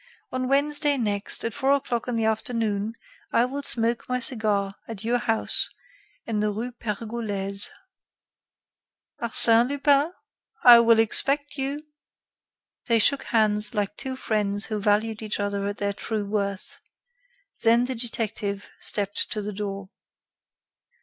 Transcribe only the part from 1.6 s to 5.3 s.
o'clock in the afternoon, I will smoke my cigar at your